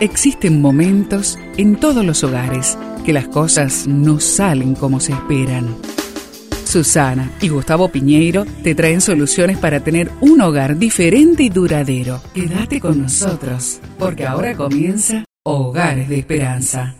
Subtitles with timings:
[0.00, 5.74] Existen momentos en todos los hogares que las cosas no salen como se esperan.
[6.66, 12.20] Susana y Gustavo Piñeiro te traen soluciones para tener un hogar diferente y duradero.
[12.34, 16.94] Quédate con nosotros, porque ahora comienza Hogares de Esperanza.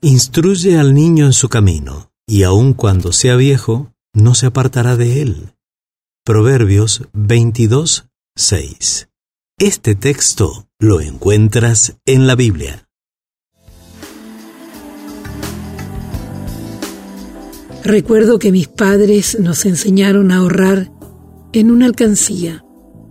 [0.00, 5.22] Instruye al niño en su camino, y aun cuando sea viejo, no se apartará de
[5.22, 5.52] él.
[6.24, 9.09] Proverbios 22, 6.
[9.62, 12.88] Este texto lo encuentras en la Biblia.
[17.84, 20.90] Recuerdo que mis padres nos enseñaron a ahorrar
[21.52, 22.64] en una alcancía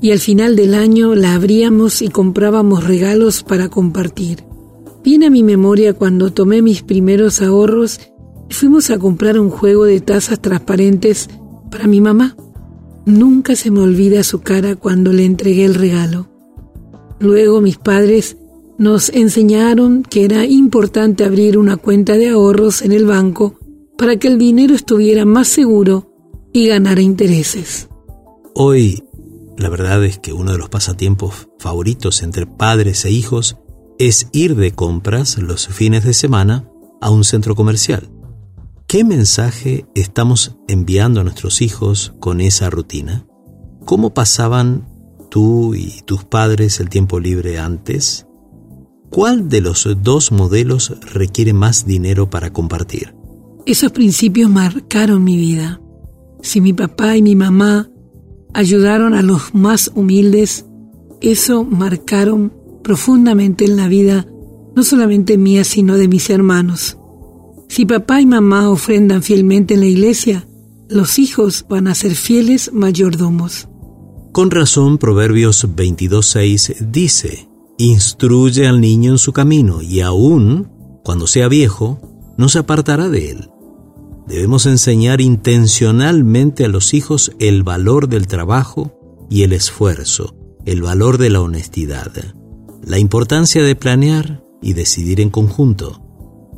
[0.00, 4.44] y al final del año la abríamos y comprábamos regalos para compartir.
[5.02, 7.98] Viene a mi memoria cuando tomé mis primeros ahorros
[8.48, 11.28] y fuimos a comprar un juego de tazas transparentes
[11.72, 12.36] para mi mamá.
[13.04, 16.35] Nunca se me olvida su cara cuando le entregué el regalo.
[17.18, 18.36] Luego mis padres
[18.78, 23.58] nos enseñaron que era importante abrir una cuenta de ahorros en el banco
[23.96, 26.12] para que el dinero estuviera más seguro
[26.52, 27.88] y ganara intereses.
[28.54, 29.02] Hoy,
[29.56, 33.56] la verdad es que uno de los pasatiempos favoritos entre padres e hijos
[33.98, 36.70] es ir de compras los fines de semana
[37.00, 38.10] a un centro comercial.
[38.86, 43.26] ¿Qué mensaje estamos enviando a nuestros hijos con esa rutina?
[43.84, 44.95] ¿Cómo pasaban
[45.28, 48.26] tú y tus padres el tiempo libre antes?
[49.10, 53.14] ¿Cuál de los dos modelos requiere más dinero para compartir?
[53.64, 55.80] Esos principios marcaron mi vida.
[56.42, 57.90] Si mi papá y mi mamá
[58.54, 60.66] ayudaron a los más humildes,
[61.20, 64.26] eso marcaron profundamente en la vida
[64.76, 66.98] no solamente mía, sino de mis hermanos.
[67.68, 70.46] Si papá y mamá ofrendan fielmente en la iglesia,
[70.88, 73.68] los hijos van a ser fieles mayordomos.
[74.36, 77.48] Con razón, Proverbios 22.6 dice,
[77.78, 80.68] Instruye al niño en su camino, y aún,
[81.02, 83.48] cuando sea viejo, no se apartará de él.
[84.26, 90.36] Debemos enseñar intencionalmente a los hijos el valor del trabajo y el esfuerzo,
[90.66, 92.12] el valor de la honestidad,
[92.84, 96.02] la importancia de planear y decidir en conjunto.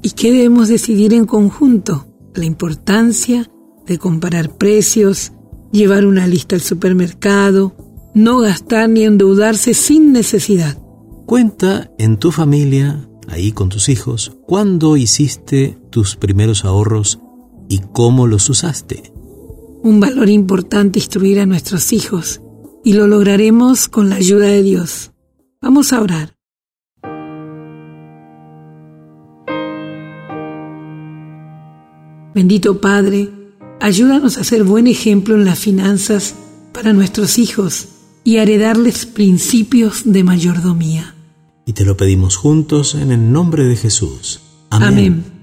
[0.00, 2.06] ¿Y qué debemos decidir en conjunto?
[2.34, 3.50] La importancia
[3.86, 5.34] de comparar precios,
[5.72, 7.74] llevar una lista al supermercado,
[8.14, 10.78] no gastar ni endeudarse sin necesidad.
[11.26, 17.18] Cuenta en tu familia, ahí con tus hijos, cuándo hiciste tus primeros ahorros
[17.68, 19.12] y cómo los usaste.
[19.82, 22.40] Un valor importante instruir a nuestros hijos
[22.84, 25.12] y lo lograremos con la ayuda de Dios.
[25.60, 26.36] Vamos a orar.
[32.36, 33.30] Bendito Padre,
[33.80, 36.34] Ayúdanos a ser buen ejemplo en las finanzas
[36.72, 37.88] para nuestros hijos
[38.24, 41.14] y a heredarles principios de mayordomía.
[41.66, 44.40] Y te lo pedimos juntos en el nombre de Jesús.
[44.70, 44.88] Amén.
[44.88, 45.36] Amén.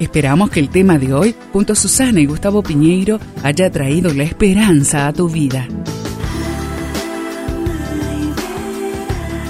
[0.00, 4.24] Esperamos que el tema de hoy, junto a Susana y Gustavo Piñeiro, haya traído la
[4.24, 5.68] esperanza a tu vida.